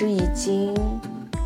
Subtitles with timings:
[0.00, 0.74] 是已经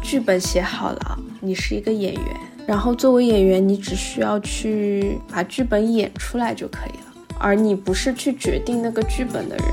[0.00, 2.24] 剧本写好了，你是一个演员，
[2.68, 9.66] 然后作为演员，你只需要去把剧本演出来就可以了，而你不是去决定那个剧本的人。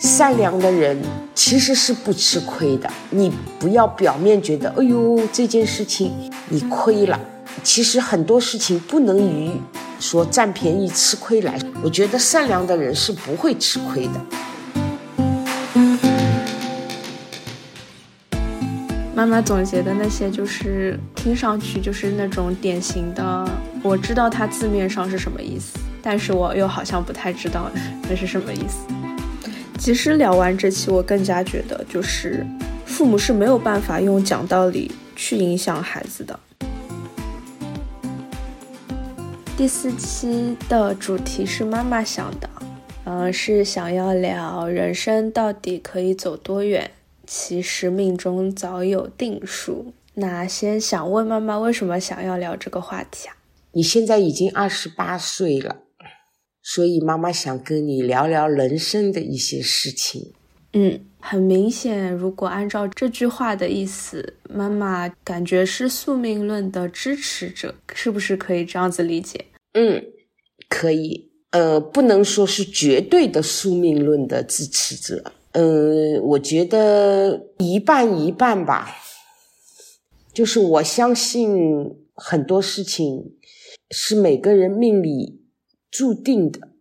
[0.00, 1.00] 善良的人
[1.36, 3.30] 其实是不吃亏的，你
[3.60, 6.10] 不要表面觉得，哎呦，这件事情
[6.48, 7.20] 你亏了，
[7.62, 9.52] 其实很多事情不能与。
[10.02, 14.20] 说占便宜吃亏来，我觉得善良的人是不会吃亏的。
[19.14, 23.48] 妈妈总结的那些，就是听上去就是那种典型的，
[23.80, 27.70] 我知道它字面上是什么意思，但是我又好像不太知道
[28.08, 28.78] 那是什么意思。
[29.78, 32.44] 其实聊完这期，我更加觉得，就是
[32.84, 36.36] 父母是没有办法用讲道理去影响孩子的。
[39.54, 42.48] 第四期的主题是妈妈想的，
[43.04, 46.90] 嗯，是想要聊人生到底可以走多远？
[47.26, 49.92] 其实命中早有定数。
[50.14, 53.36] 那先想问妈妈，为什么想要聊这个话题啊？
[53.72, 55.82] 你现在已经二十八岁了，
[56.62, 60.32] 所以妈妈想跟你聊聊人生的一些事情。
[60.72, 69.46] 嗯，很明显，如果按照这句话的意思，妈妈感觉是宿命论的支持者，是不是可以这样子理解？
[69.74, 70.04] 嗯，
[70.68, 78.96] 可以，呃，不能说是绝对的宿命论的支持者，嗯，我觉得一半一半吧。
[80.34, 83.36] 就是我相信很多事情
[83.90, 85.40] 是每个人命里
[85.90, 86.71] 注定的，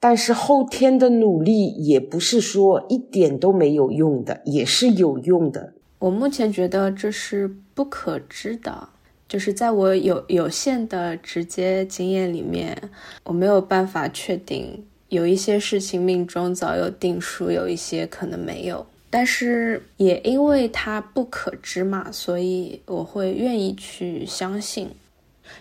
[0.00, 5.74] 但是后天的努力也不是说一点都没有用的，也是有用的。
[5.98, 8.88] 我目前觉得这是不可知的。
[9.28, 12.76] 就是在我有有限的直接经验里面，
[13.22, 18.84] 我没有办法确定有一些事情命中早有定数，有一些可能没有。
[19.08, 24.88] 但是也因为它不可知嘛，所以我会愿意去相信。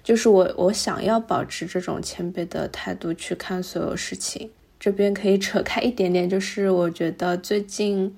[0.03, 4.49] 就是我我想要保持这种谦卑的态度去看所有事情。
[4.79, 8.15] 这边可以扯开一点点，就是我觉得最近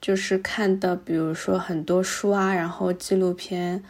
[0.00, 3.82] 就是看的，比如说很多书啊，然后纪录片。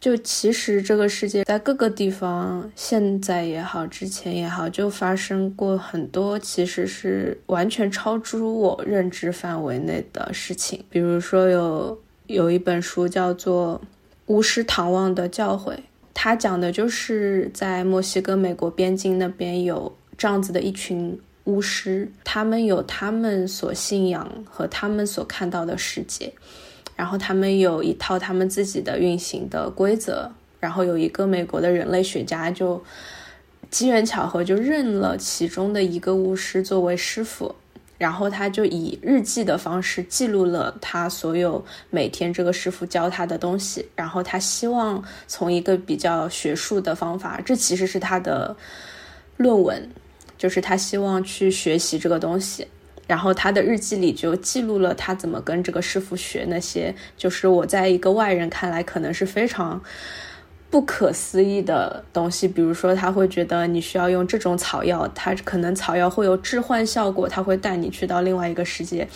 [0.00, 10.84] 就其实这个世界在各个地方，现在也好，之前也好，就发生过很多其实是完全超出我认知范围内的事情。
[10.90, 13.80] 比如说有有一本书叫做
[14.26, 15.72] 《巫师唐望的教诲》，
[16.14, 26.32] 他讲的就是在墨西哥美国边境那边有这样子的一群巫师，他们有他们所信仰和他们所看到的世界。
[26.96, 30.30] 然后他们有一套他们自己的运行的规则，
[30.60, 32.80] 然后有一个美国的人类学家就
[33.68, 37.56] 机缘巧合就认了其中的一个巫师作为师傅，
[38.04, 48.54] 然后他就以日记的方式记录了他所有每天这个师傅教他的东西，然后他希望从一个比较学术的方法，这其实是他的
[49.38, 49.90] 论文，
[50.36, 52.66] 就是他希望去学习这个东西。
[53.06, 59.82] 然后他的日记里就记录了他怎么跟这个师傅学那些，就是我在一个外人看来可能是非常
[60.74, 62.48] 不可思议的东西。
[62.48, 69.06] 比如说，他会觉得你需要用这种草药，他可能草药会有致幻效果，他会带你去到另外一个世界。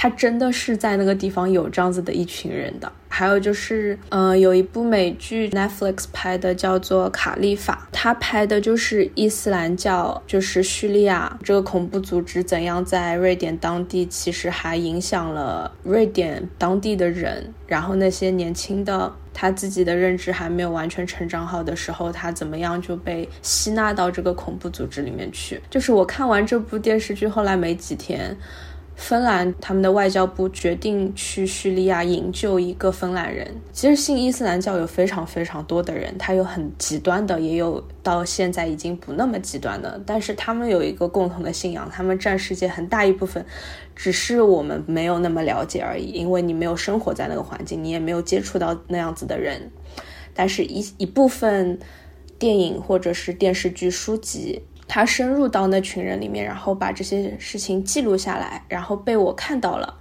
[0.00, 2.92] 他真的是在那个地方有这样子的一群人的。
[3.08, 17.52] 还有就是，呃，有一部美剧 Netflix 拍的叫做《卡利法》，他拍的就是伊斯兰教，就是叙利亚这个恐怖组织怎样在瑞典当地，其实还影响了瑞典当地的人。
[17.66, 25.60] 然后那些年轻的他自己的认知还没有完全成长好的时候，他怎么样就被吸纳到这个恐怖组织里面去？
[25.68, 28.36] 就是我看完这部电视剧后来没几天。
[28.98, 33.48] 芬兰他们的外交部决定去叙利亚营救一个芬兰人。
[33.72, 39.98] 其实信伊斯兰教有非常非常多的人，他有很极端的，也有到现在已经不那么极端的。
[40.04, 43.46] 但是他们有一个共同的信仰，他们占世界很大一部分，
[43.94, 46.06] 只是我们没有那么了解而已。
[46.06, 49.70] 因为你没有生活在那个环境，你也没有接触到那样子的人。
[50.34, 51.78] 但是，一一部分
[52.36, 54.62] 电影或者是电视剧、书籍。
[54.88, 59.94] 他深入到那群人里面，然后把这些事情记录下来，然后被我看到了，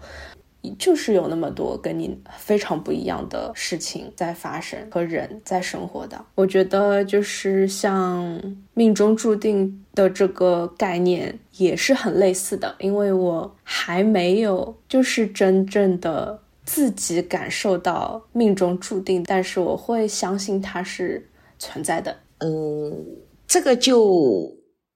[0.79, 6.19] 就是有那么多跟你非常不一样的事情在发生和人在生活的。
[6.35, 8.41] 我觉得就是像
[8.73, 21.27] 命中注定的这个概念也是很类似的，因为我还没有就是真正的自己感受到命中注定，但是我会相信它是
[21.59, 22.15] 存在的。
[22.39, 23.05] 嗯，
[23.45, 24.49] 这个就。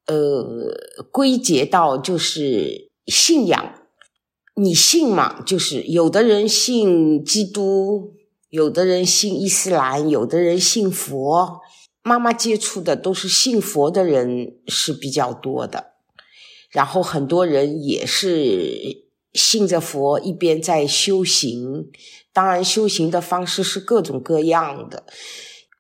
[0.05, 3.75] 呃，归结到就是信仰，
[4.55, 5.41] 你信嘛？
[5.41, 8.13] 就是有的人信基督，
[8.49, 11.61] 有的人信伊斯兰，有的人信佛。
[12.03, 15.93] 妈妈接触的都是信佛的人是比较多的，
[16.71, 21.91] 然后很多人也是信着佛，一边在修行。
[22.33, 25.05] 当然，修行的方式是各种各样的。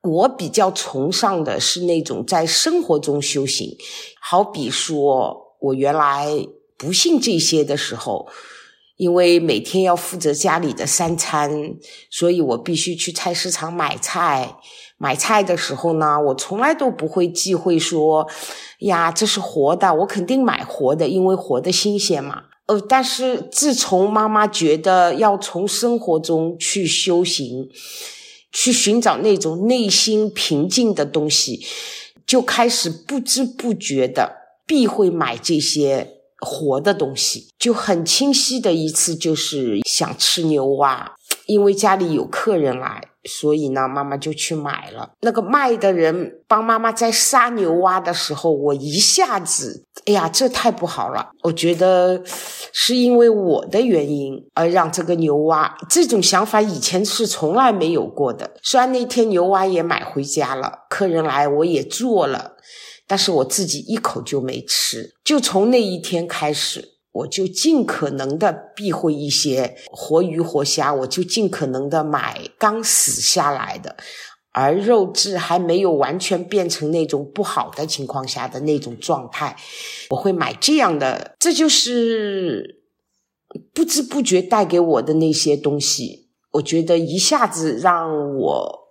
[0.01, 3.77] 我比较崇尚的是那种在生活中修行，
[4.19, 6.27] 好比说我原来
[6.77, 8.27] 不信这些的时候。
[8.97, 11.73] 因为每天要负责家里的三餐，
[12.11, 14.57] 所以我必须去菜市场买菜。
[14.99, 18.29] 买菜的时候呢，我从来都不会忌讳说
[18.81, 27.67] ：“呀，这是活的，我肯定买活的，因为活的新鲜嘛。”呃，但是自从妈妈觉得要从生活中去修行，
[28.51, 31.65] 去寻找那种内心平静的东西，
[32.25, 36.17] 就开始不知不觉的必会买这些。
[36.43, 41.13] 活的东西就很清晰的一次，就是想吃牛蛙，
[41.45, 42.99] 因为家里有客人来，
[43.29, 45.11] 所以呢，妈妈就去买了。
[45.21, 51.29] 那个卖的人帮妈妈在杀牛蛙的时候，我一下子，哎呀，这太不好了！
[51.43, 52.21] 我觉得
[52.73, 58.51] 是因为我的原因而让这个牛蛙，这种想法以前是从来没有过的。
[58.63, 62.57] 虽然那天牛蛙也买回家了，客人来我也做了。
[63.07, 73.97] 但是我自己一口就没吃，就从那一天开始，我就尽可能的避讳一些活鱼活虾，我就尽可能的买刚死下来的，
[74.51, 79.55] 而肉质还没有完全变成那种不好的情况下的那种状态，
[80.09, 81.35] 我会买这样的。
[81.39, 82.83] 这就是
[83.73, 88.81] 不知不觉带给我的那些东西，我觉得一下子让我。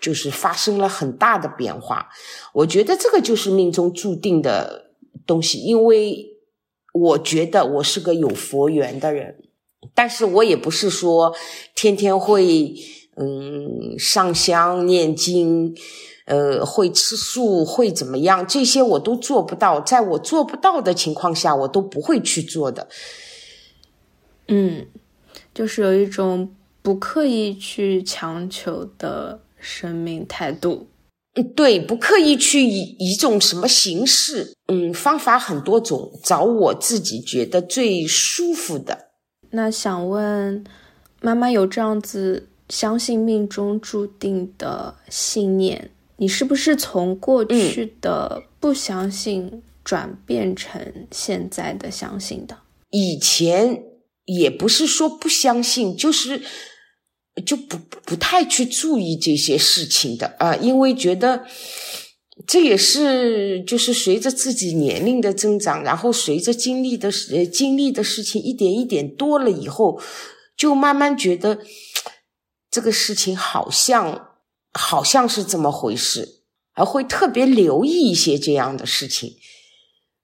[0.00, 2.08] 就是发生了很大的变化，
[2.54, 4.92] 我觉得这个就是命中注定的
[5.26, 6.26] 东西，因为
[6.94, 9.36] 我觉得我是个有佛缘的人，
[9.94, 11.36] 但是我也不是说
[11.74, 12.74] 天天会
[13.20, 15.76] 嗯上香念经，
[16.24, 22.88] 呃会吃素会怎么样，这些我都做不到，在我做不到的情况下，我都不会去做的。
[24.48, 24.86] 嗯，
[25.54, 29.42] 就是有一种不刻意去强求的。
[29.62, 30.88] 生命态度，
[31.34, 39.10] 嗯，对，不刻意去以一种什么形式，嗯，方法很多种，找我自己觉得最舒服的。
[39.50, 40.64] 那想问，
[41.20, 52.56] 妈妈有这样子相信命中注定的信念，你是不是从过去的不相信转变成现在的相信的？
[52.90, 53.82] 以前
[54.24, 56.42] 也不是说不相信，就是。
[57.46, 61.46] 就不不太去注意这些事情的啊，因为觉得
[62.46, 69.98] 这也是就是随着自己年龄的增长，然后随着经历的事经历的事情一点一点多了以后，
[70.54, 71.60] 就慢慢觉得
[72.70, 74.36] 这个事情好像
[74.72, 76.42] 好像是这么回事，
[76.74, 79.36] 而会特别留意一些这样的事情，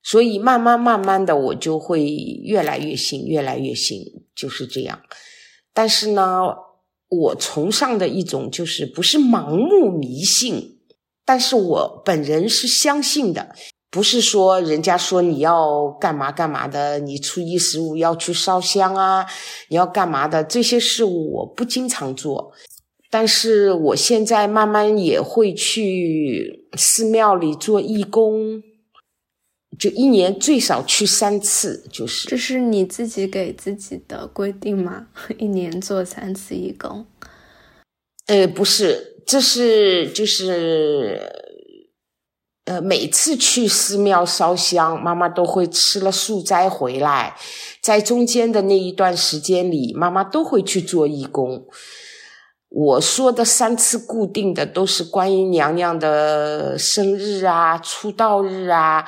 [0.02, 5.02] 所以慢慢慢慢的我就会越来越信，越来越信，就是这样。
[5.72, 6.66] 但是呢。
[7.08, 10.80] 我崇尚的一种就是不是盲目迷信，
[11.24, 13.54] 但是我本人是相信的，
[13.96, 19.24] 不是说人家说你要干嘛干嘛的，你初一十五要去烧香啊，
[19.70, 22.52] 你要干嘛的这些事我不经常做，
[23.10, 28.62] 但是我现在慢慢也会去寺庙里做义工。
[29.78, 35.06] 就一年最少去三次，就是这是你自己给自己的规定吗？
[35.38, 37.06] 一年做三次义工？
[38.26, 41.30] 呃，不是，这是就是
[42.66, 47.34] 呃，每次去寺庙烧香，妈妈都会吃了素斋回来，
[47.80, 51.66] 在中间的那一段时间里，妈妈都会去做义工。
[52.68, 59.04] 我说的三次固定的，都是观音娘娘的生日啊、出道日啊。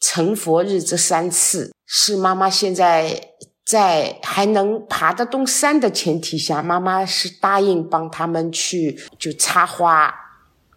[0.00, 3.32] 成佛日这三次是妈妈现在
[3.66, 10.12] 在还能爬得动山的前提下，妈妈是答应帮他们去就插花，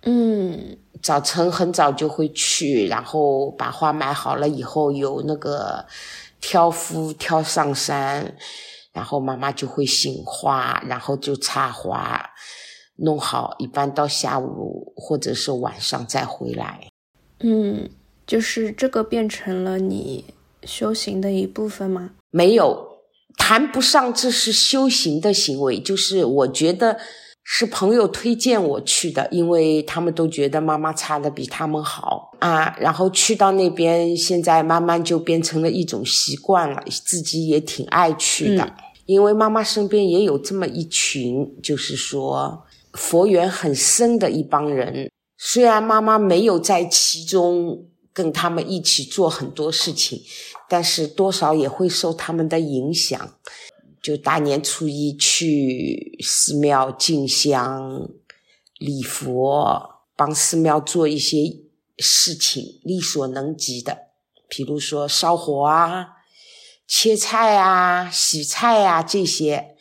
[0.03, 5.86] 嗯，早晨很早就会去，然后把花买好了以后，有那个
[6.41, 8.36] 挑夫挑上山，
[8.93, 12.31] 然后妈妈就会醒花，然后就插花，
[12.95, 16.88] 弄好，一般到下午或者是晚上再回来，
[17.41, 17.89] 嗯。
[18.25, 20.24] 就是这个变成了你
[20.63, 22.12] 修行的一部分吗？
[22.31, 23.00] 没有，
[23.38, 25.77] 谈不上这是修行的行为。
[25.77, 26.98] 就是我觉得
[27.43, 32.75] 是朋友推荐我去的，因为他们都觉得妈妈擦的比他们好啊。
[32.79, 38.73] 然后去到那边，现在慢慢就变成了一种习惯了，自己也挺爱去的。
[39.05, 45.12] 因为妈妈身边也有这么一群，就是说佛缘很深的一帮人。
[45.38, 50.21] 虽然妈妈没有在其中跟他们一起做很多事情，
[50.69, 53.19] 但是多少也会受他们的影响。
[54.03, 58.10] 就大年初一去寺庙进香、
[58.77, 61.62] 礼佛，帮寺庙做一些
[61.98, 64.10] 事情，力所能及的，
[64.50, 66.17] 比如说烧火啊、
[66.86, 69.77] 切菜啊、洗菜啊这些，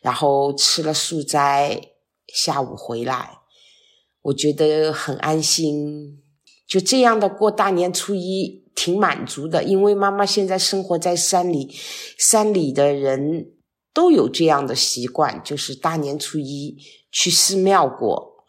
[0.00, 1.90] 然后吃了素斋，
[2.32, 3.40] 下午回来，
[4.22, 6.22] 我觉得很安心。
[6.66, 11.76] 就这样的过大年初一，挺满足的，因为妈妈现在生活在山里，
[12.16, 13.52] 山里的人。
[13.96, 16.76] 都有这样的习惯，就是大年初一
[17.10, 18.44] 去寺庙过，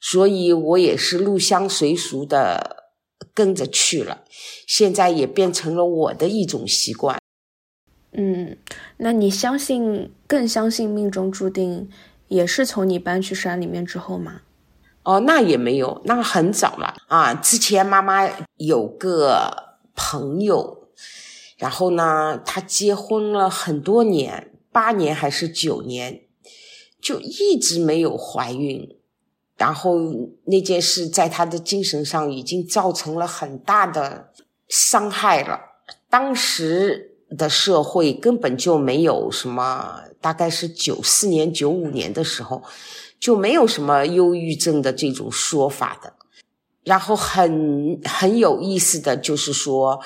[0.00, 2.92] 所以我也是入乡随俗的
[3.34, 4.22] 跟着去了，
[4.68, 7.18] 现在也变成了我的一种习惯。
[8.12, 8.56] 嗯，
[8.98, 11.90] 那你相信更相信命中注定，
[12.28, 14.42] 也是从你搬去山里面之后吗？
[15.02, 17.34] 哦，那也没有，那很早了啊。
[17.34, 20.86] 之前妈妈有个朋友，
[21.58, 24.52] 然后呢，他结婚了很多年。
[24.74, 26.22] 八年还是九年，
[27.00, 28.96] 就一直没有怀孕，
[29.56, 30.00] 然后
[30.46, 34.32] 那件事在他的精神上已经造成了很大的
[34.66, 35.60] 伤害了。
[36.10, 42.64] 当时的社会根本就没有什么，大概是九四年、九五年的时候，
[43.20, 46.14] 就没有什么忧郁症的这种说法的。
[46.82, 50.00] 然后很很有意思的就是说，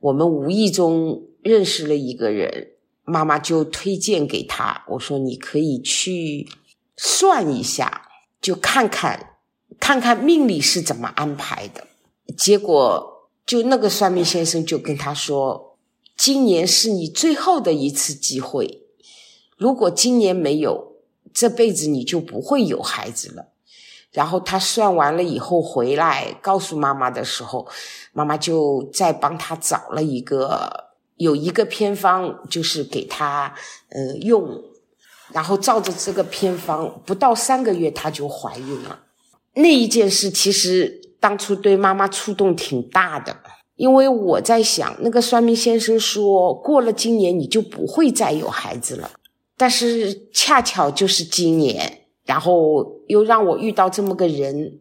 [0.00, 2.73] 我们无意中认识了一个人。
[3.06, 6.48] 妈妈就推荐给他，我说你可以去
[6.96, 8.08] 算一下，
[8.40, 9.36] 就看看
[9.78, 11.86] 看看命里是怎么安排的。
[12.34, 15.76] 结果就那个算命先生就跟他说，
[16.16, 18.80] 今年是你最后的一次机会，
[19.58, 20.94] 如果今年没有，
[21.34, 23.52] 这辈子你就不会有孩子了。
[24.12, 27.68] 然后他算完了以后回来告诉妈妈的时候，
[28.14, 30.83] 妈妈就再帮他找了一个。
[31.16, 33.54] 有一个偏方，就是给他
[33.90, 34.62] 呃用，
[35.32, 39.00] 然后照着这个偏方，不到三个月她就怀孕了。
[39.54, 43.36] 那一件事其实当初对妈妈触动挺大的，
[43.76, 49.12] 因为我在想，那个算命先生说过了今年你就不会再有孩子了，
[49.56, 54.80] 但是恰巧就是今年，然后又让我遇到这么个人，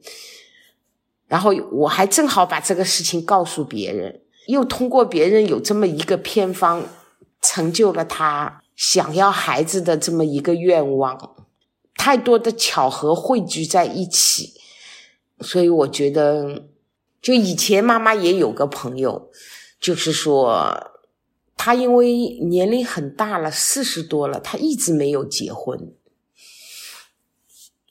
[1.28, 4.22] 然后我还正好把这个事情告诉别人。
[4.48, 6.84] 又通过别人有这么一个偏方，
[7.42, 11.36] 成就了他想要孩子的这么一个愿望，
[11.96, 14.54] 太多的巧合汇聚在一起，
[15.40, 16.66] 所以我觉得，
[17.22, 19.30] 就以前妈妈也有个朋友，
[19.80, 20.92] 就是说，
[21.56, 25.94] 他因为年龄很大了，四十多了，他一直没有结婚，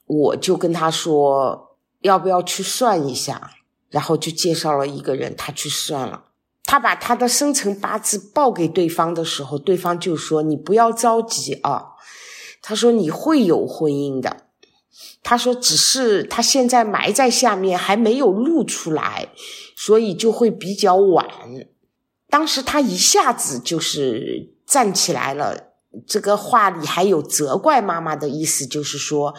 [0.04, 3.52] 我就跟他说，要不要去算一下，
[3.88, 6.24] 然后就介绍了一个人，他去算了。
[6.72, 11.88] 他把他的生辰八字报给对方的时候，对方就说：“你不要着急啊。”
[12.62, 14.46] 他说：“你会有婚姻的。”
[15.22, 19.28] 他说：“只是他现在埋在下面，还没有露出来，
[19.76, 21.28] 所以就会比较晚。”
[22.30, 25.74] 当时他一下子就是站起来了，
[26.06, 29.34] 这个话里还有责怪妈妈的意思，就是说：“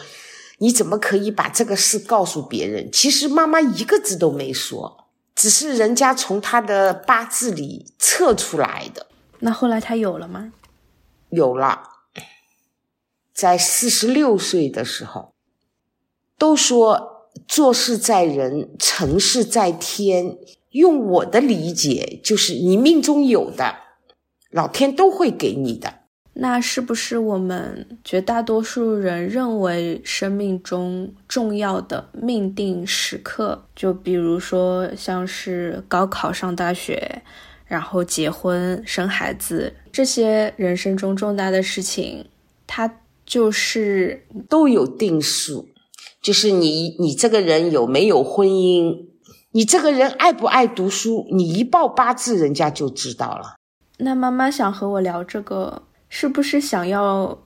[0.58, 5.03] 你怎么可以把这个事告诉别人？”其实妈妈一个字都没说。
[5.34, 9.06] 只是人家从他的八字里测出来的。
[9.40, 10.52] 那后来他有了吗？
[11.30, 11.82] 有了，
[13.32, 15.32] 在四十六岁的时候。
[16.36, 20.36] 都说做事在人，成事在天。
[20.70, 23.76] 用我的理解，就是你命中有的，
[24.50, 26.00] 老天都会给你的。
[26.36, 37.22] 那是不是我们绝大多数人认为生命中重要的命定时刻，就比如说像是高考上大学，
[37.66, 42.26] 然后结婚生孩子这些人生中重大的事情，
[42.66, 45.68] 它就是都有定数。
[46.20, 49.06] 就是你你这个人有没有婚姻，
[49.52, 53.54] 你这个人爱不爱读书，你一报八字，人家就知道了。
[53.98, 55.84] 那妈妈想和我聊这个。
[56.16, 57.36] 是不是想要，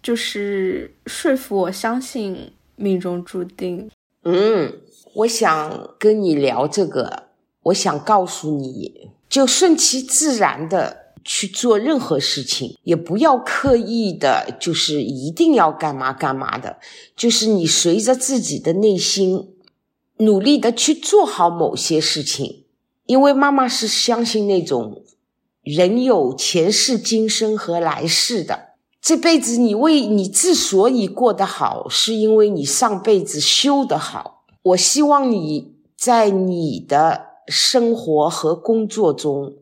[0.00, 3.90] 就是说服我相信命中注定？
[4.22, 4.72] 嗯，
[5.12, 7.24] 我想跟你聊这个，
[7.64, 16.78] 我想告诉你就顺其自然的去做任何事情，也不要刻意的，就是一定要干嘛干嘛的，
[17.16, 19.56] 就是你随着自己的内心
[20.18, 22.62] 努力的去做好某些事情。
[23.06, 25.04] 因为妈妈是相信那种
[25.66, 34.44] 人有前世今生和来世的，这辈子你为你之所以过得好，是因为你上辈子修得好。
[34.62, 39.54] 我希望你在你的生活和工作中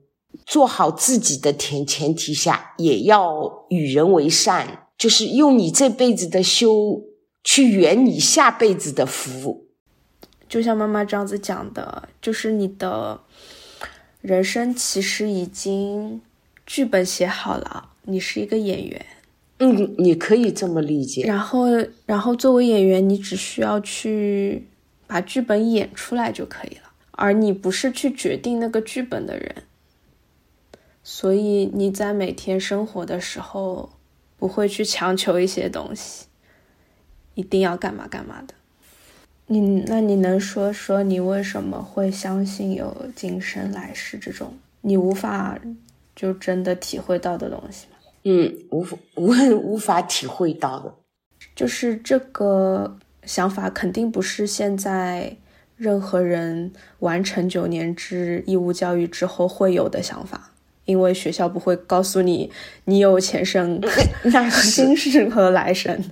[0.45, 7.01] 做好自己的前前提下，也要与人为善，就是用你这辈子的修
[7.43, 9.69] 去圆你下辈子的福。
[10.47, 13.23] 就像妈妈这样子讲的，就是你的。
[14.25, 16.19] 人生其实已经
[16.65, 19.07] 剧本写好了，你是一个演员。
[19.59, 21.25] 嗯，你可以这么理解。
[21.27, 21.67] 然后，
[22.07, 24.67] 然后作为演员，你只需要去
[25.07, 29.55] 把剧本演出来就可以了，而你不是去决定那个剧本的人。
[31.03, 33.91] 所以你在每天生活的时候，
[34.39, 36.29] 不会去强求一些东西，
[37.35, 38.55] 一定要干嘛干嘛的。
[39.47, 45.59] 你那你能说说你为什么会相信有今生来世这种你无法
[46.17, 47.97] 就真的体会到的东西吗？
[48.25, 48.87] 嗯，无
[49.17, 50.95] 无无法体会到的，
[51.55, 55.37] 就是这个想法肯定不是现在
[55.77, 60.53] 任何人完成九年制义务教育之后会有的想法，
[60.87, 62.51] 因为学校不会告诉你
[62.85, 63.79] 你有前生、
[64.33, 66.03] 那 今世和来生。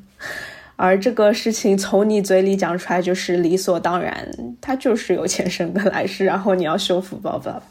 [0.76, 4.28] 而这个事情从你嘴里讲出来就是理所当然，
[4.60, 7.62] 他就是有前生的来世，然后你要修福报吧，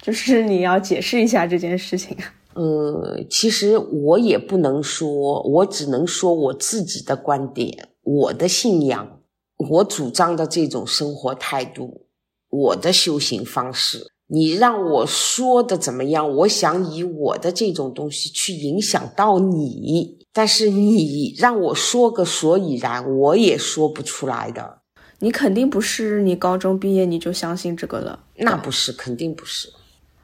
[0.00, 2.16] 就是你要解释一下这件事情。
[2.54, 9.20] 呃，其实我也不能说，我只能说我自己的观点，我的信仰，
[9.56, 12.06] 我主张的这种生活态度，
[12.48, 14.10] 我的修行方式。
[14.28, 16.36] 你让我说的怎么样？
[16.36, 20.18] 我想以我的这种东西去影响到你。
[20.32, 24.82] 但是你让我说个所以然，我也说不出来的。
[25.20, 29.68] 你肯定不是你高中毕业你就相信这个了，那不是，肯定不是。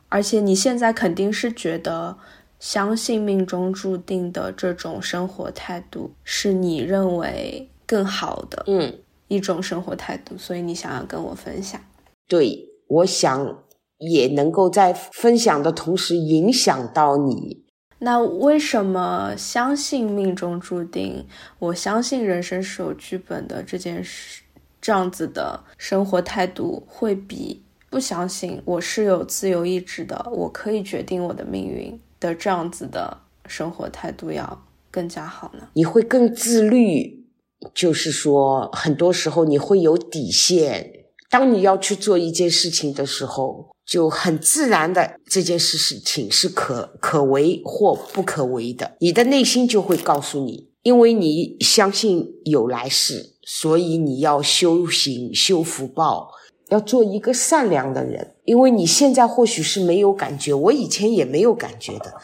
[0.08, 2.16] 而且你现在肯定是觉得
[2.60, 11.80] 相信命中注定的这种生活态度是你认为更好的，嗯，一种生活态度，所以你想要跟我分享。
[12.28, 13.63] 对，我想
[13.98, 17.64] 也能够在分享的同时影响到你。
[18.00, 21.24] 那为什么相信命中注定？
[21.58, 24.42] 我相信人生是有剧本的这件事，
[24.78, 35.68] 这样子的生活态度会比不相信我是有自由意志的，我可以决定我的命运的这样子的生活态度要更加好呢？
[35.72, 37.24] 你会更自律，
[37.72, 40.90] 就是说，很多时候你会有底线。
[41.30, 43.70] 当你要去做一件事情的时候。
[43.86, 56.30] 就很自然的这件事事情是可可为或不可为的，你的内心就会告诉你，因为你相信有来世，所以你要修行修福报，
[56.70, 58.34] 要做一个善良的人。
[58.44, 62.14] 因为你现在或许是没有感觉，我以前也没有感觉的，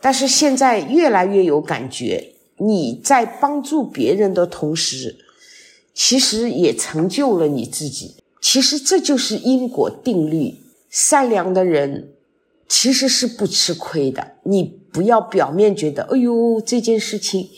[0.00, 2.34] 但是现在越来越有感觉。
[2.58, 5.16] 你在帮助别人的同时，
[5.92, 8.14] 其实也成就了你自己。
[8.40, 10.61] 其实这就是因果定律。
[10.92, 12.12] 善良的人
[12.68, 14.36] 其实是不吃亏的。
[14.44, 17.48] 你不要表面觉得，哎呦，这件事情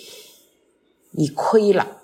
[1.10, 2.02] 你亏了。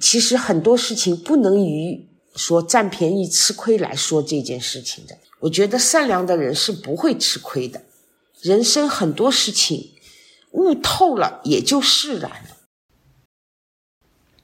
[0.00, 5.18] 其实很多事情不能以说占便宜吃亏来说这件事情的。
[5.40, 7.82] 我觉得善良的人是不会吃亏的。
[8.40, 9.92] 人生很多事情
[10.52, 12.56] 悟透了也就释然了。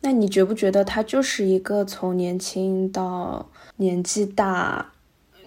[0.02, 4.92] 那你觉不觉得他就是一个从年轻到年纪大？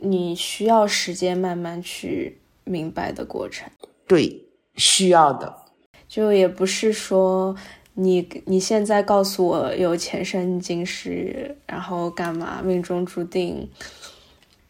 [0.04, 3.70] 你需要时间慢慢去明白的过程，
[4.08, 4.44] 对，
[4.76, 5.56] 需要的，
[6.08, 7.56] 就也不是说
[7.94, 13.70] 你你现在告诉我有前生今世，然后干嘛命中注定。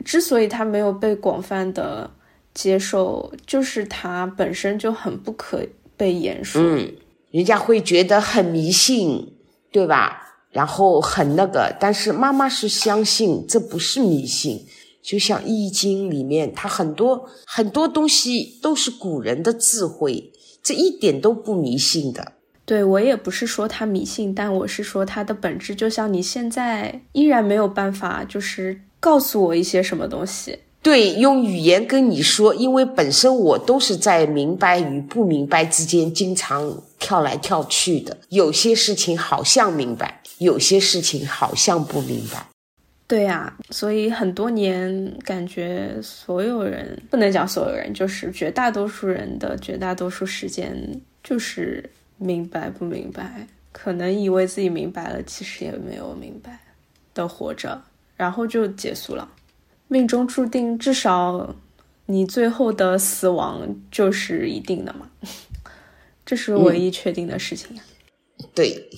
[0.03, 2.09] 之所以它没有被广泛的
[2.53, 5.65] 接受，就是它本身就很不可
[5.95, 6.61] 被言说。
[6.61, 6.93] 嗯，
[7.29, 9.31] 人家会觉得很迷信，
[9.71, 10.27] 对吧？
[10.51, 14.65] 然后很那个，但是妈妈是相信，这不是迷信。
[15.01, 22.33] 就像《易经》里面，它很多很多东西都是古人的智慧，这一点都不迷信的。
[22.63, 30.59] 对我也不是说它迷信，但我是说它的本质，就像你现在依然没有办法，就是告诉我一些什么东西。
[30.83, 38.17] 对，用语言跟你说，因为本身我都是在明白与不明白之间经常跳来跳去的。
[38.29, 42.47] 有些事情好像明白，有些事情好像不明白。
[43.11, 50.73] 对呀，所以很多年感觉所有人不能讲所有人，就是绝大多数人的绝大多数时间
[51.21, 51.83] 就是
[52.15, 56.57] 明白不明白，可能以为自己明白了，其实也没有明白
[57.13, 57.83] 的活着，
[58.15, 59.29] 然后就结束了。
[59.89, 61.53] 命中注定，至少
[62.05, 65.11] 你最后的死亡就是一定的嘛，
[66.25, 67.83] 这是唯一确定的事情呀。
[68.55, 68.89] 对。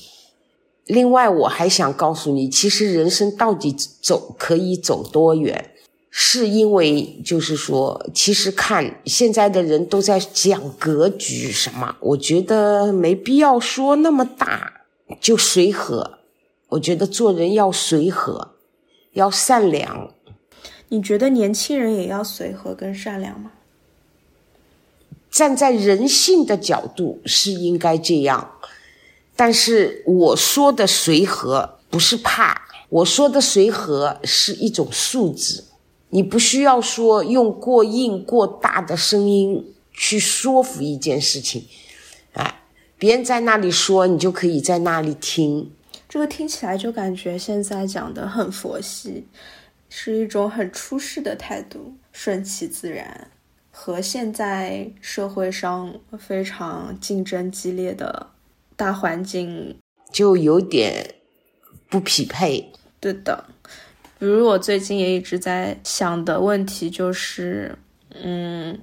[0.86, 5.72] 另外，我还想告诉你，其实人生到底走可以走多远，
[6.10, 14.82] 是因为就是说，其实看现在的人都在讲格局什么，我觉得没必要说那么大，
[15.22, 16.20] 就随和。
[16.70, 18.56] 我觉得做人要随和，
[19.14, 20.12] 要善良。
[20.90, 23.52] 你觉得年轻人也要随和跟善良吗？
[25.32, 28.52] 站在人性的角度是应该这样。
[29.36, 35.64] 但是我说的随和不是怕，我说的随和是一种素质。
[36.10, 41.66] 你不需要说用过硬过大的声音去说服一件事情，
[42.34, 42.62] 哎，
[43.00, 45.72] 别人在那里说，你就可以在那里听。
[46.08, 49.26] 这个听起来就感觉现在讲的很佛系，
[49.90, 53.32] 是一种很出世的态度，顺其自然，
[53.72, 58.28] 和现在社会上非常竞争激烈的。
[58.76, 59.78] 大环境
[60.12, 61.16] 就有点
[61.90, 62.72] 不匹配。
[63.00, 63.46] 对的，
[64.18, 67.78] 比如我最近也一直在想的问题就是，
[68.14, 68.80] 嗯，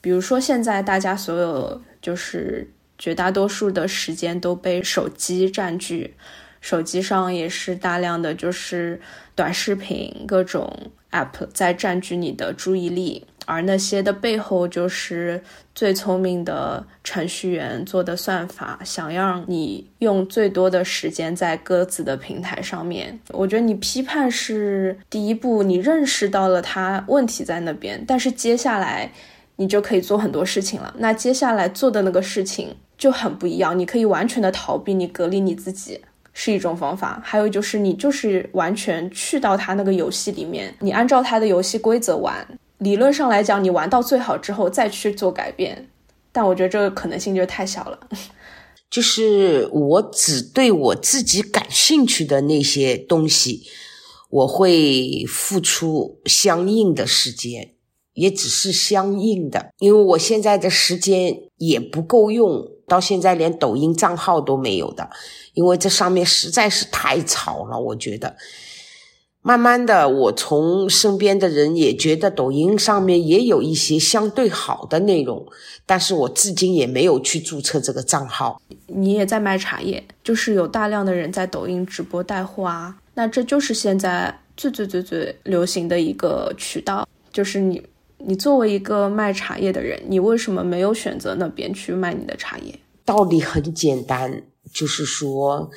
[0.00, 6.14] 比如说现在大家所有就是绝大多数的时间都被手机占据，
[6.60, 9.00] 手机上也是大量的就是
[9.34, 13.26] 短视频各种 app 在占据你的注意力。
[13.48, 15.40] 而那些的背后，就是
[15.72, 23.16] 最聪明的程序员做的算法，想让你用最多的时间在各自的平台上面。
[23.28, 29.12] 我觉得你批判是第一步，你认识到了它问题在那边，但是接下来
[29.54, 30.92] 你就可以做很多事情了。
[30.98, 36.00] 那接下来做的那个事情就很不一样，你可以完全的逃避，你隔离你自己
[36.38, 37.18] 是一种方法。
[37.24, 42.46] 还有就是你就是完全去到他那个游戏里面，你按照他的游戏规则玩。
[42.78, 45.88] 理论上来讲，你玩到最好之后再去做改变，
[46.30, 47.98] 但我觉得这个可能性就太小了。
[48.90, 53.62] 就是我只对我自己感兴趣的那些东西，
[54.28, 57.72] 我会付出相应的时间，
[58.12, 65.08] 也只是相应的，因为我现在的时间也不够用，到现在连抖音账号都没有的，
[65.54, 68.36] 因为这上面实在是太吵了，我觉得。
[69.42, 75.46] 慢慢的，我从身边的人也觉得抖音上面也有一些相对好的内容，
[75.86, 78.60] 但是我至今也没有去注册这个账号。
[78.88, 87.06] 你也在卖茶叶，就是有大量的人在抖音直播带货啊，那这就是现在最最最最流行的一个渠道。
[87.32, 87.80] 就是你，
[88.26, 92.78] 你作为一个卖茶叶的人，你为什么没有选择那边去卖你的茶叶？
[93.04, 95.70] 道理很简单，就是说。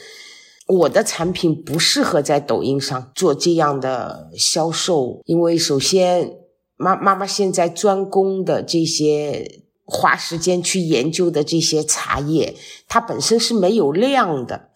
[0.67, 6.31] 我的产品不适合在抖音上做这样的销售，因为首先，
[6.77, 12.53] 妈妈妈现在专攻的这些花时间去研究的这些茶叶，
[12.87, 14.69] 它本身是没有量的，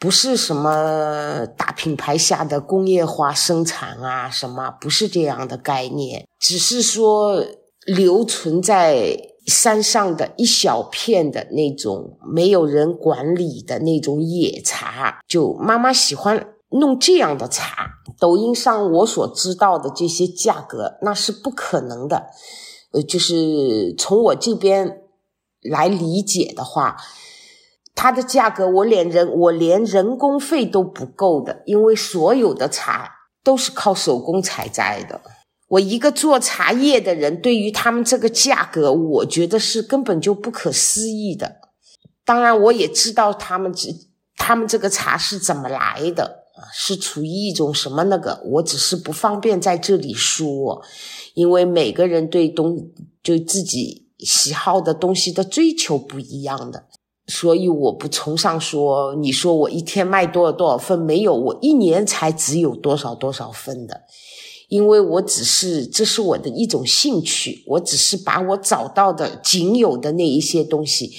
[0.00, 7.44] 不是什么大品牌下的工业化生产啊，什么不是这样的概念，只是说
[7.86, 9.28] 留存在。
[9.46, 17.94] 山上的一小片的那种没有人管理的那种野茶，就妈妈喜欢弄这样的茶。
[18.20, 22.26] 抖音上我所知道的这些价格，那是不可能的。
[22.92, 25.02] 呃，就是从我这边
[25.62, 26.96] 来理解的话，
[27.94, 33.10] 它的价格我连人我连人工费都不够的，因为所有的茶
[33.44, 35.20] 都是靠手工采摘的。
[35.68, 41.56] 我一个做茶叶的人，对于他们这个价格，我觉得是根本就不可思议的。
[42.24, 43.88] 当然，我也知道他们这
[44.36, 50.82] 他们这个茶是怎么来的是处于一种什么那个，我只是不方便在这里说，
[51.34, 52.90] 因为每个人对东
[53.22, 56.84] 就自己喜好的东西的追求不一样的，
[57.30, 64.02] 所以我不崇尚说，你说我一天卖多少多少份，没有，我一年才只有多少多少份的。
[64.68, 71.12] 因为我只是，这是我的一种兴趣，我只是把我找到的仅有的那一些东西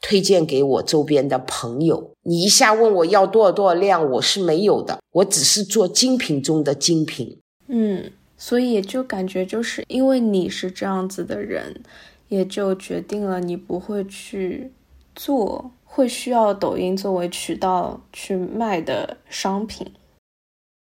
[0.00, 2.12] 推荐给我周边的朋友。
[2.22, 7.38] 你一下问我要多少多少量，我是没有的，我只是做精品中的精品。
[7.68, 11.80] 嗯，所以也就感觉就是因为你是这样子的人，
[12.28, 14.72] 也就决定了你不会去
[15.16, 19.92] 做会需要抖音作为渠道去卖的商品。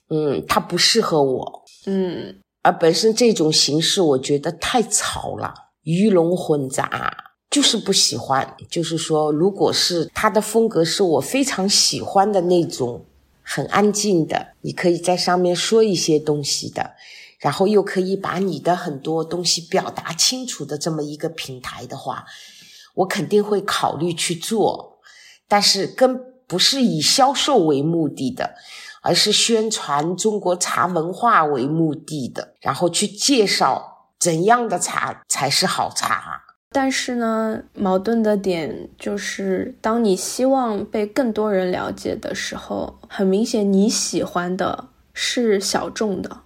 [0.09, 7.15] 嗯，它不适合我，嗯而本身这种形式我觉得太吵了，鱼龙混杂，
[7.49, 8.55] 就是不喜欢。
[8.69, 13.05] 就是说，如果是他的风格是我非常喜欢的那种，
[13.41, 16.91] 很安静的，你可以在上面说一些东西的，
[17.39, 22.25] 然后又可以把你的很多东西表达清楚的这么一个平台的话，
[22.99, 24.99] 我肯定会考虑去做，
[25.47, 28.55] 但是跟不是以销售为目的的。
[29.01, 36.43] 而是宣传中国茶文化为目的的，然后去介绍怎样的茶才是好茶。
[36.71, 46.41] 但是呢，矛盾的点就是，当你希望被更多人了解的时候，很明显你喜欢的是小众的，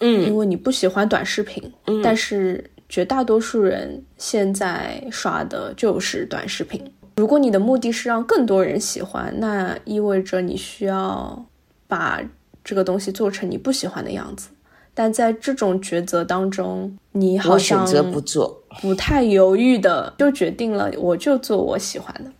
[0.00, 1.72] 嗯因嗯为你不喜欢短视频。
[1.86, 6.82] 嗯但是绝大多数人现在刷的就是短视频。
[7.16, 11.46] 如果你的目的是让更多人喜欢，那意味着你需要
[11.86, 12.20] 把
[12.62, 14.48] 这个东西做成你不喜欢的样子。
[14.96, 18.62] 但在这种抉择当中，你好我选择不做。
[18.80, 22.32] 不太犹豫的就决定了，我就做我喜欢的。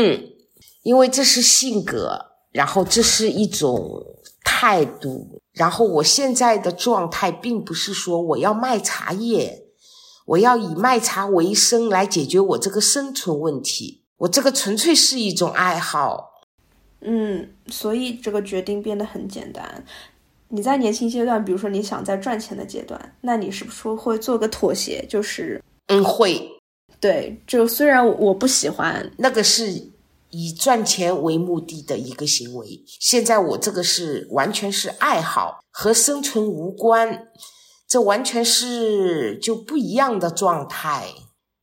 [0.00, 0.22] 嗯，
[0.82, 4.02] 因为这是性格，然后这是一种
[4.44, 9.64] 态度，然后我现在的状态并不是说我要卖茶叶，
[10.30, 16.42] 我要以卖茶为生来解决我这个生存问题，我这个纯粹是一种爱好。
[17.00, 19.84] 嗯，所以这个决定变得很简单。
[20.48, 25.04] 你在年轻阶段，比如说你想在赚钱的阶段，那你是不是会做个妥协？
[25.08, 26.48] 就是嗯，会，
[27.00, 29.90] 对，就虽然我不喜欢，那个是
[30.30, 32.84] 以赚钱为目的的一个行为。
[32.86, 37.26] 现在我这个是完全是爱好，和生存无关，
[37.90, 41.08] 这完全是就不一样的状态。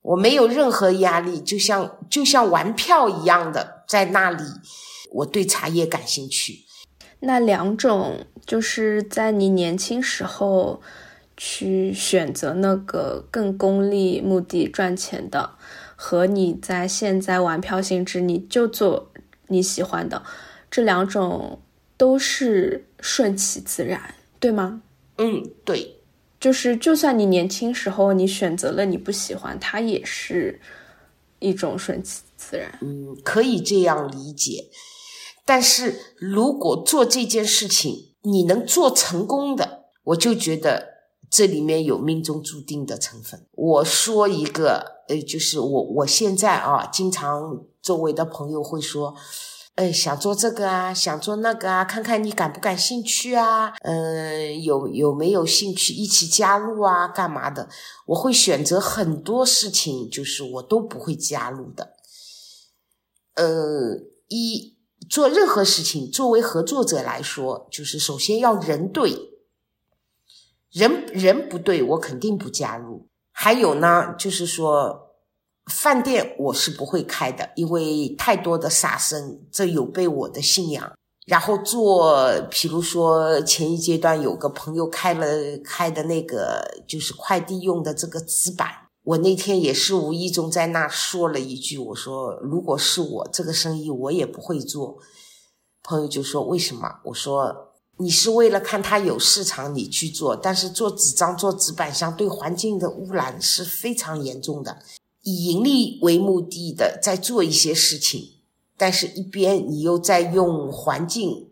[0.01, 4.43] 我没有任何压力，就像就像玩票一样的在那里。
[5.13, 6.65] 我对茶叶感兴趣，
[7.21, 10.81] 那两种就是在你年轻时候
[11.37, 15.51] 去选择那个更功利目的赚钱的，
[15.95, 19.13] 和你在现在玩票性质，你就做
[19.47, 20.21] 你喜欢的，
[20.69, 21.61] 这两种
[21.95, 24.81] 都是顺其自然，对吗？
[25.17, 25.96] 嗯，对，
[26.39, 30.61] 就是就算你年轻时候你选择了你不喜欢，它也是
[31.39, 32.77] 一种顺其自然。
[32.81, 34.69] 嗯，可以这样理解。
[35.45, 40.89] 但是如果做这件事情你能做成功的，我就觉得
[41.29, 43.47] 这里面有命中注定的成分。
[43.53, 49.15] 我说一个，呃，就是我我现在啊，经常周围的朋友会说，
[49.77, 57.69] 呃，想做这个啊，想做那个啊，看看你感不感兴趣啊，嗯、有有没有兴趣一起加入啊，干嘛的？
[58.07, 61.93] 我会选择很多事情，就是我都不会加入的。
[63.35, 64.75] 呃，一
[65.07, 69.15] 做任何事情，作为合作者来说，就是首先要人对，
[70.71, 73.07] 人人不对，我肯定不加入。
[73.31, 75.06] 还有呢，就是说，
[75.71, 80.93] 饭店我是不会开的，因为太多的杀生，这有悖我的信仰。
[81.25, 85.27] 然后做，比如说前一阶段有个朋友开了
[85.61, 88.69] 开的那个就是快递用的这个纸板，
[89.03, 94.99] 我那天也是无意中在那说了一句，我说如果是我这个生意我也不会做。
[95.83, 96.89] 朋友就说为什么？
[97.03, 104.77] 我说你是为了看它有市场你去做，但是做纸张做纸板箱对环境的污染是非常严重的。
[105.27, 108.35] 以盈利为目的的在做一些事情，
[108.77, 111.49] 但是一边你又在用环境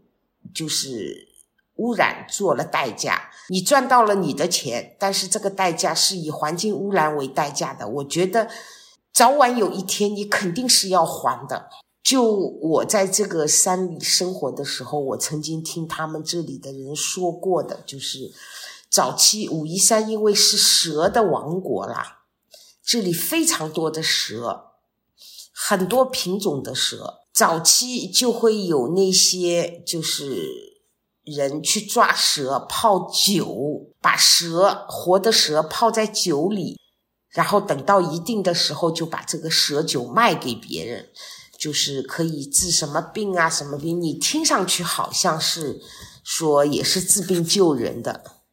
[0.54, 1.28] 就是
[1.76, 7.86] 污染做了代价，你赚到了你的钱，但是这个代价是以环境污染为代价的。
[7.86, 8.48] 我觉得
[9.12, 11.68] 早晚有一天你肯定是要还的。
[12.02, 18.32] 就我在这个山里生活的时候，我曾经听他们这里的人说过的，就是
[18.90, 22.20] 早期武夷山因为是蛇的王国啦，
[22.86, 24.74] 这里非常多的蛇，
[25.52, 30.84] 很多品种的蛇，早期就会有那些就是
[31.24, 36.80] 人去抓蛇泡酒，把蛇活的蛇泡在酒里，
[37.30, 41.10] 然后等到一定的时候就把这个蛇酒卖给别人，
[41.58, 45.82] 就是可以治什么病啊什么病，你听上去好像是
[46.24, 48.44] 说也是治病救人的，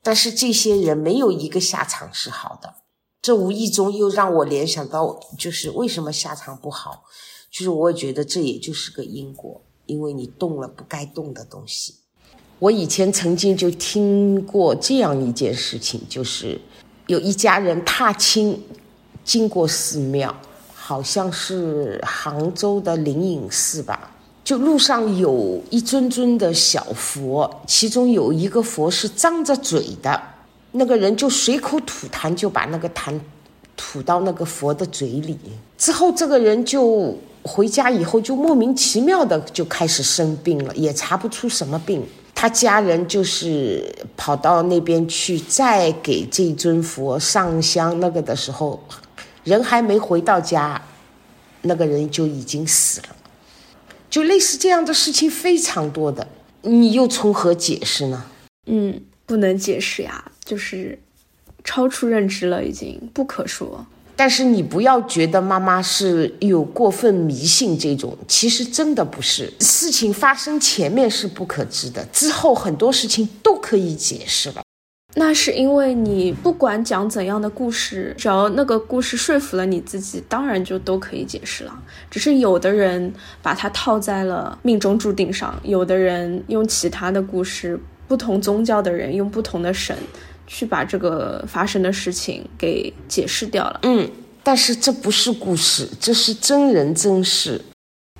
[0.00, 2.83] 但是这些人没有一个下场是好的。
[3.24, 7.04] 这无意中又让我联想到，就是为什么下场不好，
[7.50, 11.94] 就是我觉得这也就是个因果，因为你动了不该动的东西。
[12.58, 16.60] 我以前曾经就听过这样一件事情，就是
[17.06, 18.62] 有一家人踏青
[19.24, 20.36] 经过寺庙，
[20.74, 30.22] 好像是杭州的灵隐寺吧，就路上有一尊尊的小佛，其中有一个佛是张着嘴的，
[30.76, 33.18] 那个人就随口吐痰，就把那个痰
[33.76, 35.38] 吐到那个佛的嘴里。
[35.78, 42.04] 之后，这个人就回家以后就莫名其妙的就开始生病了，也查不出什么病。
[42.34, 48.82] 他家人就是跑到那边去，再给这尊佛上香那个的时候，
[49.44, 50.82] 人还没回到家，
[51.62, 53.08] 那个人就已经死了。
[54.10, 56.26] 就类似这样的事情非常多的，
[56.62, 58.24] 你又从何解释呢？
[58.66, 60.98] 嗯，不能解释呀，就是
[61.62, 63.86] 超出认知了，已经不可说。
[64.16, 69.52] 但是你不要觉得妈妈是有过分迷信这种，其实真的不是。
[69.58, 74.62] 事情发生前面是不可知的，之后很多事情都可以解释了。
[75.16, 81.76] 那是因为你不管讲怎样的故事，只要那个故事说服了你自己，当然就都可以解释了。
[82.08, 89.96] 只是有的人把它套在了命中注定上，有的人用其他的故事，不同宗教的人用不同的神
[90.46, 93.80] 去把这个发生的事情给解释掉了。
[93.82, 94.10] 嗯，
[94.42, 97.60] 但是这不是故事，这是真人真事。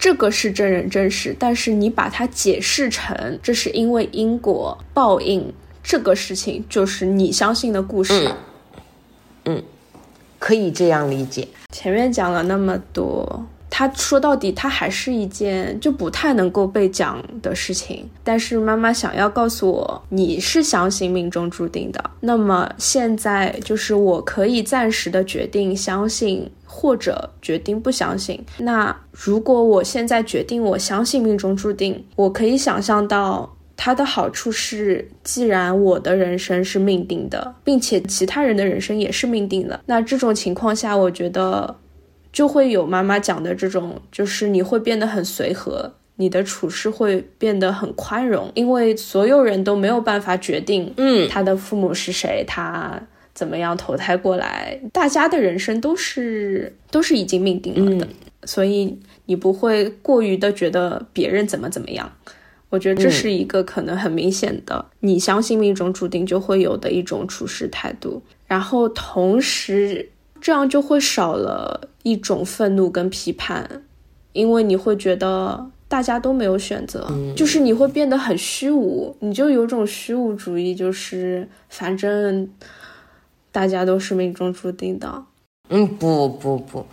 [0.01, 5.53] 这个是真人真事，但是你把它解释成这是因为因果报应。
[5.83, 8.33] 这个事情就是你相信的故事，
[9.45, 9.63] 嗯，
[10.39, 11.47] 可以这样理解。
[11.75, 18.09] 前面讲了那么多，他说到底，它还是一件就不太能够被讲的事情。
[18.23, 22.11] 但是妈妈想要告诉我，你是相信命中注定的。
[22.21, 28.41] 那么现在就是我可以暂时的决定相信，或者决定不相信。
[28.59, 33.51] 那如果我现在决定我相信命中注定，我可以想象到。
[33.77, 41.75] 它的好处是，既然我的人生是命定的，并且其他人的人生也是命定的，那这种情况下，我觉得
[42.35, 53.01] 就会有妈妈讲的这种，就是你会变得很随和，你的处事会变得很宽容，因为所有人都没有办法决定，嗯，他的父母是谁，他
[53.33, 58.09] 怎么样投胎过来，大家的人生都是都是已经命定了的，
[58.44, 62.12] 所以你不会过于的觉得别人怎么怎么样。
[62.70, 70.11] 我觉得这是一个可能很明显的，你相信命中注定就会有的一种处事态度，然后同时
[70.44, 73.83] 这样就会少了一种愤怒跟批判，
[74.35, 82.46] 因为你会觉得大家都没有选择，就是你会变得很虚无，你就有种虚无主义，就是反正
[83.50, 85.24] 大家都是命中注定的。
[85.70, 86.85] 嗯，不不不，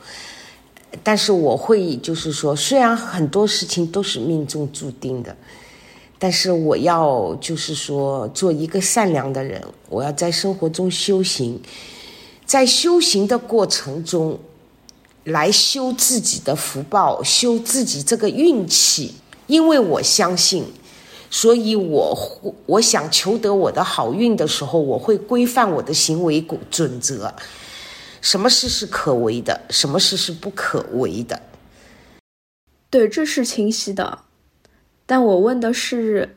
[1.03, 5.35] 但是我会就是说，虽然很多事情都是命中注定的。
[6.17, 11.59] 但是我要就是说做一个善良的人，我要在生活中修行，
[12.51, 14.37] 在修行的过程中，
[15.23, 19.15] 来修自己的福报，修自己这个运气。
[19.47, 20.65] 因为我相信，
[21.29, 27.33] 所以我我想求得我的好运的时候，我会规范我的行为准则，
[28.19, 31.41] 什么事是可为的，什么事是不可为的。
[32.89, 34.19] 对，这是清晰的。
[35.05, 36.35] 但我问的是，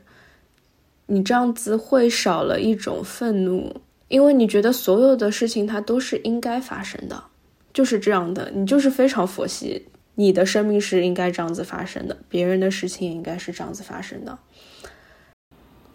[1.07, 7.25] 你这样子会少了一种愤怒，因为你觉得所有的事情它都是应该发生的，
[7.73, 14.39] 就是这样的，你就是非常佛系，你的生命是应该这样子发生的，别人的事情也应该是这样子发生的。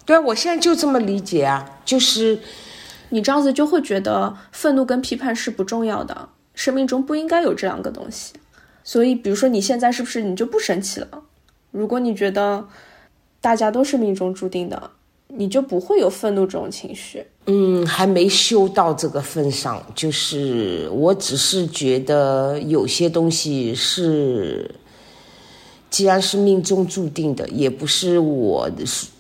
[0.06, 2.40] 对啊，我现在就这么理解啊，就是
[3.10, 8.34] 你这样子就会觉得愤怒跟批判是不重要的，生命中不应该有这两个东西。
[8.84, 11.24] 所以，比如说你现在是不是你就不生气了？
[11.70, 12.68] 如果你觉得
[13.40, 14.90] 大家都是命中注定的，
[15.30, 17.26] 你就不会有愤怒这种情绪。
[17.46, 24.74] 嗯，还没修到这个份上，就是我只是觉得有些东西是，
[25.90, 28.70] 既然是命中注定的，也不是我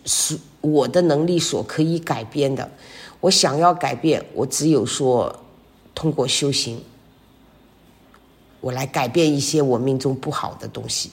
[0.05, 2.69] 是我的能力所可以改变的。
[3.21, 5.43] 我想要改变，我只有说
[5.95, 6.81] 通过修行，
[8.61, 11.09] 我来改变一些我命中不好的东西。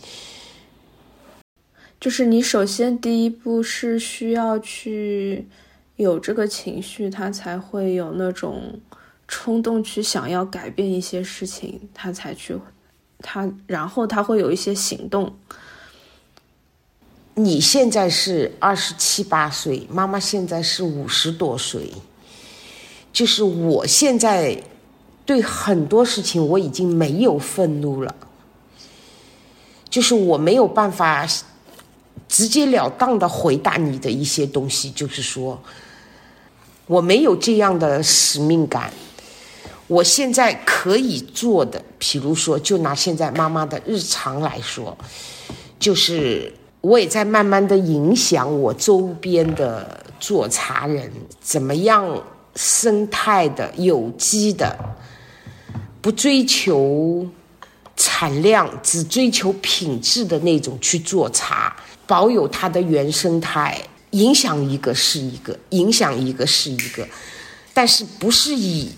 [1.98, 5.48] 就是你首先第一步是需要去
[5.96, 8.78] 有这个情绪，他才会有那种
[9.26, 12.54] 冲动去想要改变一些事情，他才去
[13.20, 15.34] 他，然后他会有一些行动。
[17.34, 21.90] 你现在是二十七八岁，妈妈现在是五十多岁，
[23.10, 24.62] 就是我现在
[25.24, 28.14] 对很多事情我已经没有愤怒了，
[29.88, 31.26] 就是我没有办法。
[32.36, 35.58] 直截了当的回答你的一些东西，就是说，
[36.86, 38.92] 我没有这样的使命感。
[39.86, 44.94] 我现在可以做的，比如说，就拿现在妈妈的日常来说，
[45.78, 51.10] 就是我也在慢慢的影响我周边的做茶人，
[51.40, 52.22] 怎么样
[52.54, 54.76] 生态的、有机的，
[56.02, 57.26] 不追求
[57.96, 61.74] 产量，只追求品质的那种去做茶，
[62.06, 63.80] 保有它的原生态。
[64.10, 67.06] 影响一个是一个，影响一个是一个，
[67.74, 68.90] 但是不是以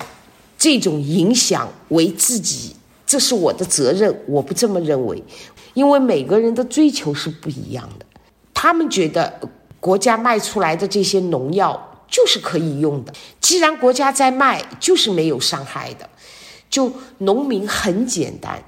[0.57, 2.77] 这种影响为自己，
[3.07, 4.15] 这是我的责任。
[4.29, 5.21] 我不这么认为，
[5.75, 8.07] 因为每个人的追求是不一样的。
[8.55, 9.41] 他们觉得
[9.81, 16.09] 国家卖出来的这些农药就是可以用的，既然国家在卖，就是没有伤害的。
[16.71, 18.63] 就农民很简单，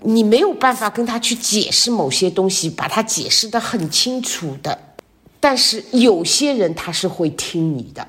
[0.00, 4.78] 你没有办法跟他去解释某些东西，把它解释的很清楚的。
[5.40, 8.06] 但是有些人他是会听你的。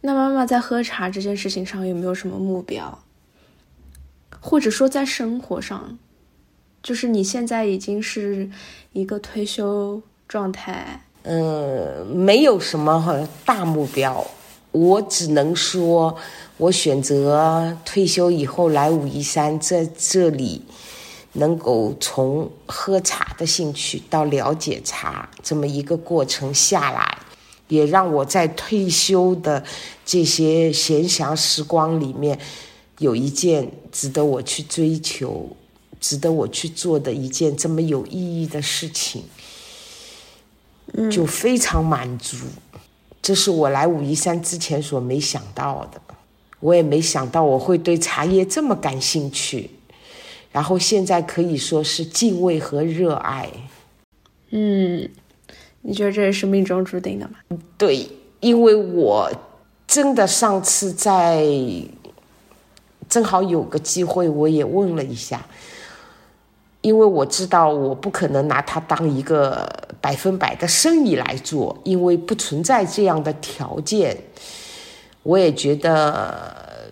[0.00, 2.98] 那妈妈在喝茶这件事情上有没有什么目标？
[4.40, 5.98] 或者说在生活上，
[6.82, 8.48] 就是你现在已经是
[8.92, 11.02] 一个退休状态。
[11.24, 14.24] 嗯，没有什么大目标，
[14.72, 16.16] 我只能说，
[16.56, 20.62] 我选择退休以后来武夷山在这里。
[21.34, 27.18] 能够从喝茶的兴趣到了解茶这么一个过程下来，
[27.68, 29.62] 也让我在退休的
[30.04, 32.40] 这些闲暇时光里面，
[32.98, 35.54] 有一件值得我去追求、
[36.00, 39.22] 值得我去做的一件这么有意义的事情，
[41.12, 42.38] 就非常满足。
[43.28, 46.00] 这是我来武夷山之前所没想到的，
[46.60, 49.68] 我也没想到我会对茶叶这么感兴趣。
[50.50, 53.46] 然后现在可以说是敬畏和热爱，
[54.48, 55.06] 嗯，
[55.82, 57.34] 你觉得这也是命中注定的吗？
[57.76, 58.08] 对，
[58.40, 59.30] 因为我
[59.86, 61.46] 真的上次在
[63.10, 65.46] 正好有个机会，我也问了一下，
[66.80, 69.68] 因为我知道我不可能拿它当一个
[70.00, 74.16] 百分百的生意来做，因为不存在这样的条件。
[75.22, 76.90] 我也觉得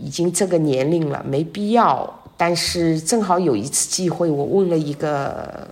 [0.00, 2.14] 已经这个年龄了，没必要。
[2.36, 5.66] 但是正好有一次机会，我问了一个，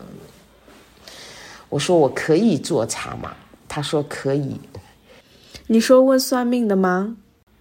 [1.69, 3.33] 我说我可以做茶吗？
[3.69, 4.59] 他说可以。
[5.69, 7.17] 你说问算命的吗？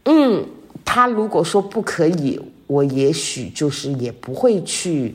[0.06, 0.46] 嗯，
[0.84, 5.14] 他如果说不可以，我也许就是也不会去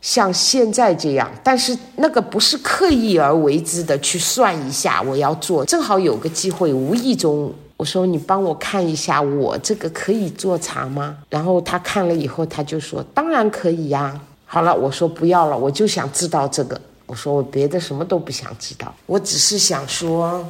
[0.00, 1.30] 像现在这样。
[1.42, 7.52] 但是那个不是刻意而为之的去算一下我要做，正好有个机会，无意中。
[7.76, 11.16] 我说你帮我看一下，我这个可以做茶吗？
[11.30, 14.20] 然后他看了以后，他就说当然可以呀。
[14.44, 16.78] 好了，我说不要了，我就想知道这个。
[17.06, 20.46] 我说我别的什么都不想知道，我只是想说，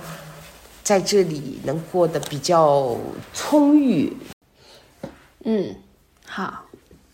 [0.83, 2.97] 在这里能过得比较
[3.33, 4.15] 充裕。
[5.45, 5.75] 嗯，
[6.27, 6.65] 好，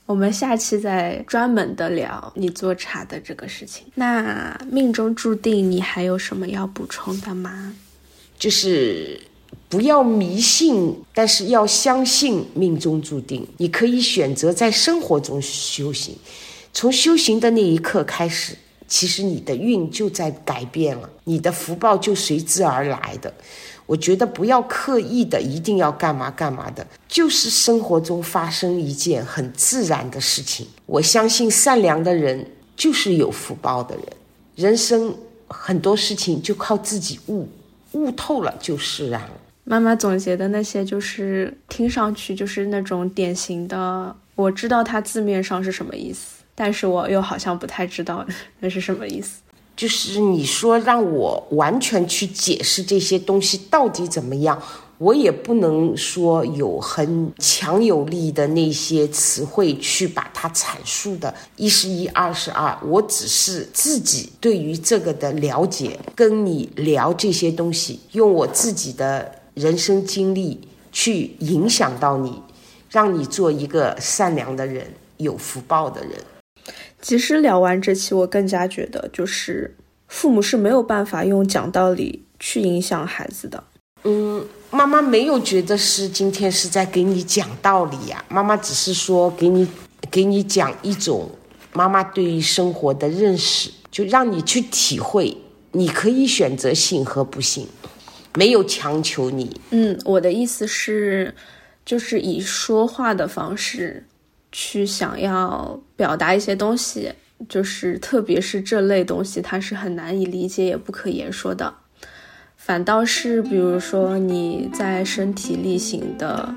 [0.06, 3.84] 我们下期再专门的聊你做茶的这个事情。
[3.94, 7.74] 那命中注定，你还有什么要补充的吗？
[8.38, 9.20] 就是。
[9.68, 13.44] 不要迷信，但是要相信命中注定。
[13.56, 16.16] 你可以选择在生活中修行，
[16.72, 23.32] 从修行的那一刻开始，其实你的运就在改变了，你的福报就随之而来的。
[23.86, 30.66] 我觉得不要刻意的一定要干嘛干嘛的，就是生活中发生一件很自然的事情。
[30.86, 32.44] 我相信善良的人
[32.76, 34.04] 就是有福报的人，
[34.56, 35.14] 人生
[35.48, 37.48] 很多事情就靠自己悟，
[37.92, 39.22] 悟透了就释然。
[39.62, 48.24] 妈妈总结的那些，就是听上去就是那种典型的，我知道它字面上是什么意思，但是我又好像不太知道
[48.60, 49.40] 那是什么意思。
[49.76, 54.60] 就是你说让我完全去解释这些东西到底怎么样，
[54.98, 69.30] 我也不能说有很强有力的那些词汇去把它阐述的一是一二是二，我只是自己对于这个的了解，跟你聊这些东西，用我自己的。
[69.56, 70.60] 人生经历
[70.92, 72.42] 去影响到你，
[72.90, 76.12] 让你做一个善良的人、有福报的人。
[77.06, 79.76] 其实聊完这期，我更加觉得，就是
[80.08, 83.62] 父母是没有办法用讲道理去影响孩子的。
[84.02, 89.68] 嗯，妈妈没有觉得是今天是在给你讲道理呀，妈妈只是说给你
[90.10, 91.30] 给你讲一种
[91.72, 95.36] 妈妈对于生活的认识，就让你去体会，
[95.70, 97.68] 你可以选择信和不信。
[98.34, 99.60] 没有强求你。
[99.70, 101.32] 嗯，我的意思是，
[101.84, 104.04] 就是以说话的方式
[104.52, 107.12] 去想要表达一些东西，
[107.48, 111.74] 就是特别是这类东西，它是很难以理解也不可言说的。
[112.56, 116.54] 反倒是，比如说你在身体力行的，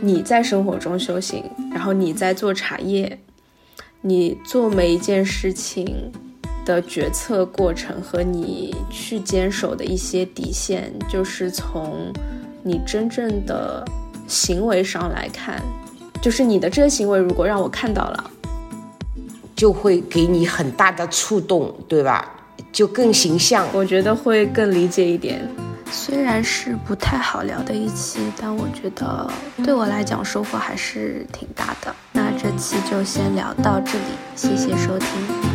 [0.00, 3.18] 你在生活中修行，然后你在做茶叶，
[4.02, 6.12] 你做每一件事情
[6.66, 12.12] 的决策过程和你去坚守的一些底线，就是从
[12.62, 13.82] 你真正的
[14.26, 15.62] 行为上来看，
[16.20, 18.30] 就是你的这个行为如果让我看到了，
[19.54, 22.34] 就会给你很大的触动，对吧？
[22.70, 25.48] 就更形象，我觉得会更理解一点。
[25.90, 29.30] 虽然是不太好聊的一期，但我觉得
[29.64, 31.94] 对我来讲收获还是挺大的。
[32.12, 34.04] 那这期就先聊到这里，
[34.36, 35.47] 谢谢收听。